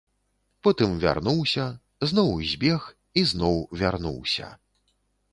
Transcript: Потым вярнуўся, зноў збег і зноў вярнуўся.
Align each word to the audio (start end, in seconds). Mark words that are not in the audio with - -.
Потым 0.67 0.93
вярнуўся, 1.01 1.65
зноў 2.11 2.31
збег 2.51 2.87
і 3.21 3.25
зноў 3.33 3.55
вярнуўся. 3.83 4.49